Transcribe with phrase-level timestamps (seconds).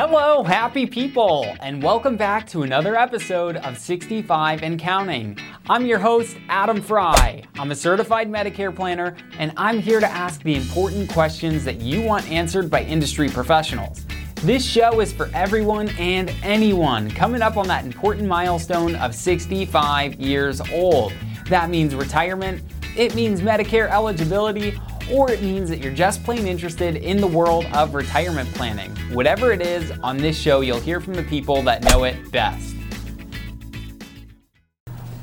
[0.00, 5.36] Hello, happy people, and welcome back to another episode of 65 and Counting.
[5.68, 7.42] I'm your host, Adam Fry.
[7.56, 12.00] I'm a certified Medicare planner, and I'm here to ask the important questions that you
[12.00, 14.06] want answered by industry professionals.
[14.36, 20.14] This show is for everyone and anyone coming up on that important milestone of 65
[20.14, 21.12] years old.
[21.46, 22.62] That means retirement,
[22.96, 24.80] it means Medicare eligibility,
[25.12, 28.90] or it means that you're just plain interested in the world of retirement planning.
[29.12, 32.74] Whatever it is, on this show, you'll hear from the people that know it best.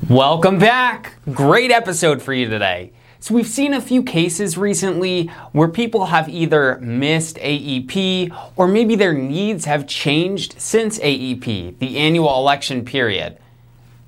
[0.08, 1.14] Welcome back!
[1.32, 2.92] Great episode for you today.
[3.18, 8.94] So, we've seen a few cases recently where people have either missed AEP or maybe
[8.94, 13.38] their needs have changed since AEP, the annual election period.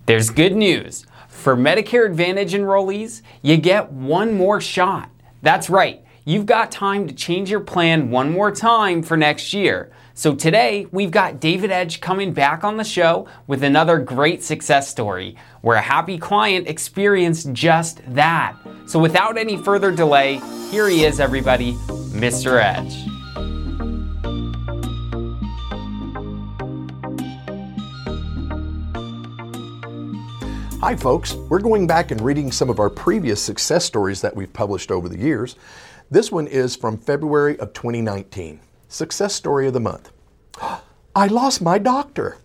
[0.07, 1.05] There's good news.
[1.27, 5.11] For Medicare Advantage enrollees, you get one more shot.
[5.41, 9.93] That's right, you've got time to change your plan one more time for next year.
[10.15, 14.89] So today, we've got David Edge coming back on the show with another great success
[14.89, 18.57] story where a happy client experienced just that.
[18.87, 21.75] So without any further delay, here he is, everybody,
[22.11, 22.61] Mr.
[22.61, 23.08] Edge.
[30.81, 31.35] Hi, folks.
[31.35, 35.09] We're going back and reading some of our previous success stories that we've published over
[35.09, 35.57] the years.
[36.09, 38.61] This one is from February of 2019.
[38.87, 40.13] Success story of the month.
[41.17, 42.37] I lost my doctor.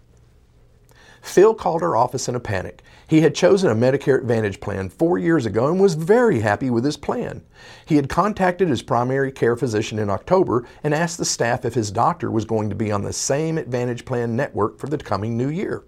[1.24, 2.84] Phil called our office in a panic.
[3.08, 6.84] He had chosen a Medicare Advantage plan four years ago and was very happy with
[6.84, 7.42] his plan.
[7.86, 11.92] He had contacted his primary care physician in October and asked the staff if his
[11.92, 15.48] doctor was going to be on the same Advantage plan network for the coming new
[15.48, 15.86] year.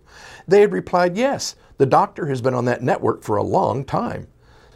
[0.47, 4.27] They had replied yes, the doctor has been on that network for a long time.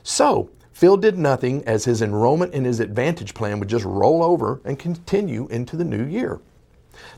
[0.04, 4.60] So, Phil did nothing as his enrollment in his Advantage plan would just roll over
[4.66, 6.42] and continue into the new year.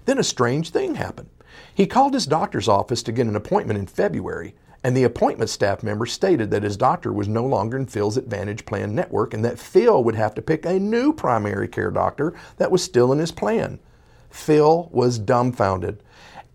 [0.05, 1.30] Then a strange thing happened.
[1.73, 5.84] He called his doctor's office to get an appointment in February, and the appointment staff
[5.84, 9.60] member stated that his doctor was no longer in Phil's Advantage Plan network and that
[9.60, 13.32] Phil would have to pick a new primary care doctor that was still in his
[13.32, 13.80] plan.
[14.30, 16.02] Phil was dumbfounded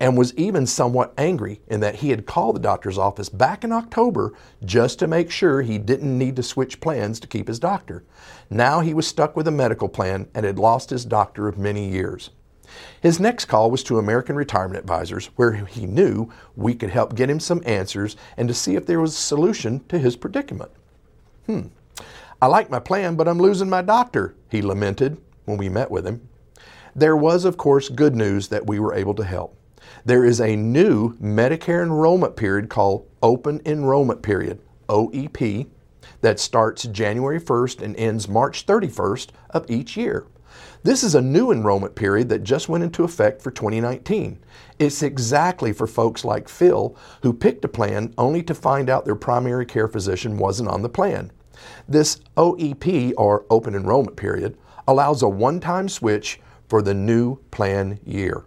[0.00, 3.72] and was even somewhat angry in that he had called the doctor's office back in
[3.72, 8.04] October just to make sure he didn't need to switch plans to keep his doctor.
[8.50, 11.88] Now he was stuck with a medical plan and had lost his doctor of many
[11.88, 12.30] years.
[13.00, 17.30] His next call was to American Retirement Advisors, where he knew we could help get
[17.30, 20.70] him some answers and to see if there was a solution to his predicament.
[21.46, 21.68] Hmm,
[22.40, 26.06] I like my plan, but I'm losing my doctor, he lamented when we met with
[26.06, 26.28] him.
[26.94, 29.56] There was, of course, good news that we were able to help.
[30.04, 35.68] There is a new Medicare enrollment period called Open Enrollment Period, OEP,
[36.20, 40.26] that starts January 1st and ends March 31st of each year.
[40.82, 44.38] This is a new enrollment period that just went into effect for 2019.
[44.78, 49.16] It's exactly for folks like Phil who picked a plan only to find out their
[49.16, 51.32] primary care physician wasn't on the plan.
[51.88, 54.56] This OEP, or Open Enrollment Period,
[54.86, 58.44] allows a one time switch for the new plan year.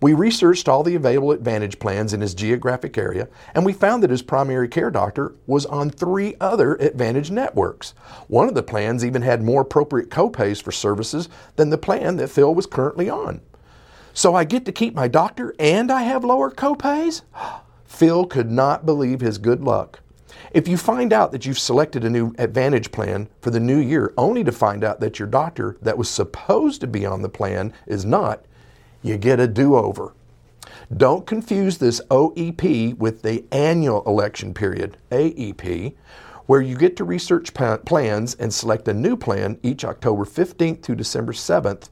[0.00, 4.10] We researched all the available Advantage plans in his geographic area, and we found that
[4.10, 7.94] his primary care doctor was on three other Advantage networks.
[8.28, 12.30] One of the plans even had more appropriate copays for services than the plan that
[12.30, 13.40] Phil was currently on.
[14.12, 17.22] So I get to keep my doctor and I have lower copays?
[17.84, 20.00] Phil could not believe his good luck.
[20.52, 24.14] If you find out that you've selected a new Advantage plan for the new year
[24.16, 27.72] only to find out that your doctor that was supposed to be on the plan
[27.88, 28.44] is not,
[29.04, 30.14] you get a do over.
[30.96, 35.94] Don't confuse this OEP with the annual election period, AEP,
[36.46, 40.94] where you get to research plans and select a new plan each October 15th to
[40.94, 41.90] December 7th.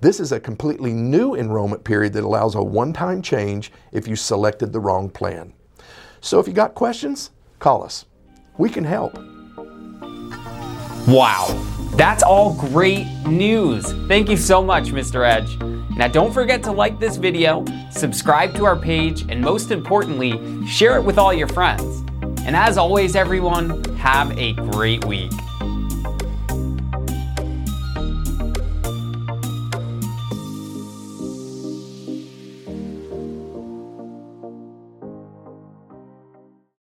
[0.00, 4.16] This is a completely new enrollment period that allows a one time change if you
[4.16, 5.52] selected the wrong plan.
[6.20, 7.30] So if you got questions,
[7.60, 8.04] call us.
[8.58, 9.14] We can help.
[11.06, 11.46] Wow,
[11.96, 13.92] that's all great news.
[14.08, 15.26] Thank you so much, Mr.
[15.26, 15.77] Edge.
[15.98, 20.96] Now, don't forget to like this video, subscribe to our page, and most importantly, share
[20.96, 22.04] it with all your friends.
[22.46, 25.32] And as always, everyone, have a great week.